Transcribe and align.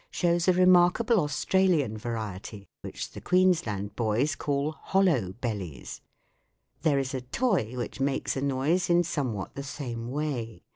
55) 0.09 0.17
shows 0.19 0.47
a 0.47 0.53
remarkable 0.59 1.19
Australian 1.19 1.95
variety, 1.95 2.67
which 2.81 3.11
the 3.11 3.21
Queens 3.21 3.67
land 3.67 3.95
boys 3.95 4.35
call 4.35 4.69
r" 4.69 4.79
hollow 4.85 5.33
bel 5.41 5.57
lies." 5.57 6.01
There 6.81 6.97
v 6.97 7.01
is 7.01 7.13
a 7.13 7.21
toy 7.21 7.77
which 7.77 7.99
makes 7.99 8.35
a 8.35 8.41
noise 8.41 8.89
in 8.89 9.03
somewhat 9.03 9.53
the 9.53 9.61
same 9.61 10.09
way. 10.09 10.63